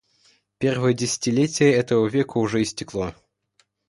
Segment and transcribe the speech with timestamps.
[0.57, 3.13] Первое десятилетие этого века уже истекло.